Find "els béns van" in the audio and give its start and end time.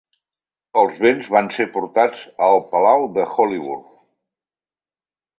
0.83-1.49